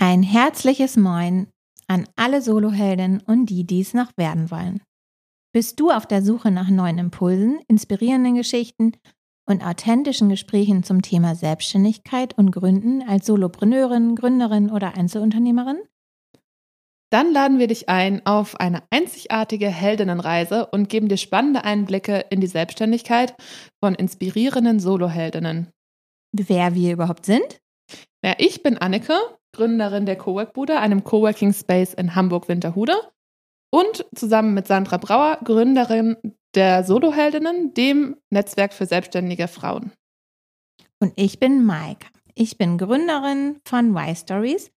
[0.00, 1.48] Ein herzliches Moin
[1.88, 4.80] an alle Solohelden und die, die es noch werden wollen.
[5.52, 8.92] Bist du auf der Suche nach neuen Impulsen, inspirierenden Geschichten
[9.44, 15.78] und authentischen Gesprächen zum Thema Selbstständigkeit und Gründen als Solopreneurin, Gründerin oder Einzelunternehmerin?
[17.10, 22.40] Dann laden wir dich ein auf eine einzigartige Heldinnenreise und geben dir spannende Einblicke in
[22.40, 23.34] die Selbstständigkeit
[23.82, 25.72] von inspirierenden Soloheldinnen.
[26.32, 27.60] Wer wir überhaupt sind?
[28.22, 29.14] Ja, ich bin Anneke,
[29.58, 32.94] Gründerin der Cowork-Bude, einem Coworking Space in Hamburg-Winterhude.
[33.70, 36.16] Und zusammen mit Sandra Brauer, Gründerin
[36.54, 39.90] der Soloheldinnen, dem Netzwerk für selbstständige Frauen.
[41.00, 42.06] Und ich bin Maike.
[42.36, 44.70] Ich bin Gründerin von Y-Stories,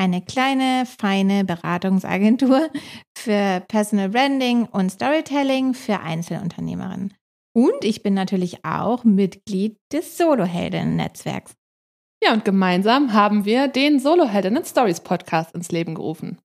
[0.00, 2.70] eine kleine, feine Beratungsagentur
[3.18, 7.12] für Personal Branding und Storytelling für Einzelunternehmerinnen.
[7.56, 11.54] Und ich bin natürlich auch Mitglied des Soloheldinnen-Netzwerks.
[12.22, 16.38] Ja, und gemeinsam haben wir den Soloheldinnen Stories Podcast ins Leben gerufen.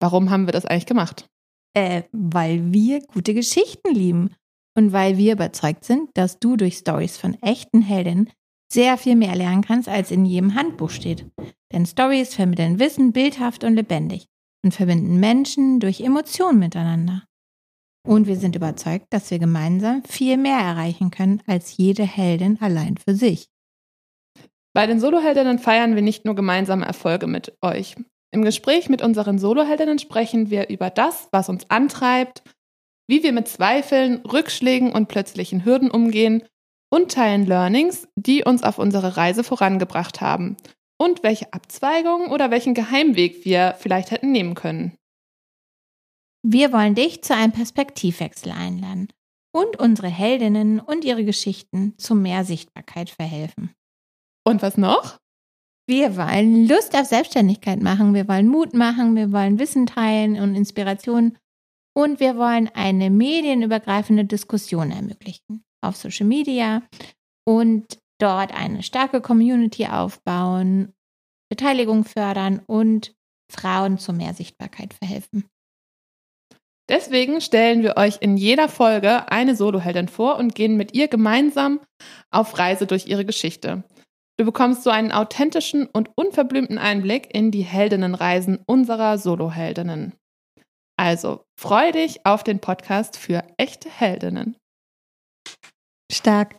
[0.00, 1.28] Warum haben wir das eigentlich gemacht?
[1.76, 4.34] Äh, weil wir gute Geschichten lieben
[4.76, 8.30] und weil wir überzeugt sind, dass du durch Stories von echten Heldinnen
[8.72, 11.26] sehr viel mehr lernen kannst, als in jedem Handbuch steht.
[11.72, 14.26] Denn Stories vermitteln Wissen bildhaft und lebendig
[14.64, 17.24] und verbinden Menschen durch Emotionen miteinander.
[18.06, 22.96] Und wir sind überzeugt, dass wir gemeinsam viel mehr erreichen können als jede Heldin allein
[22.96, 23.48] für sich.
[24.74, 27.94] Bei den Soloheldinnen feiern wir nicht nur gemeinsame Erfolge mit euch.
[28.32, 32.42] Im Gespräch mit unseren Soloheldinnen sprechen wir über das, was uns antreibt,
[33.08, 36.42] wie wir mit Zweifeln, Rückschlägen und plötzlichen Hürden umgehen
[36.90, 40.56] und teilen Learnings, die uns auf unsere Reise vorangebracht haben
[40.98, 44.96] und welche Abzweigung oder welchen Geheimweg wir vielleicht hätten nehmen können.
[46.42, 49.08] Wir wollen dich zu einem Perspektivwechsel einladen
[49.52, 53.70] und unsere Heldinnen und ihre Geschichten zu mehr Sichtbarkeit verhelfen.
[54.44, 55.18] Und was noch?
[55.86, 60.54] Wir wollen Lust auf Selbstständigkeit machen, wir wollen Mut machen, wir wollen Wissen teilen und
[60.54, 61.36] Inspiration
[61.94, 66.82] und wir wollen eine medienübergreifende Diskussion ermöglichen auf Social Media
[67.46, 70.94] und dort eine starke Community aufbauen,
[71.50, 73.14] Beteiligung fördern und
[73.52, 75.44] Frauen zu mehr Sichtbarkeit verhelfen.
[76.88, 81.80] Deswegen stellen wir euch in jeder Folge eine Soloheldin vor und gehen mit ihr gemeinsam
[82.30, 83.84] auf Reise durch ihre Geschichte.
[84.36, 90.14] Du bekommst so einen authentischen und unverblümten Einblick in die Heldinnenreisen unserer Soloheldinnen.
[90.96, 94.56] Also freu dich auf den Podcast für echte Heldinnen.
[96.10, 96.58] Stark.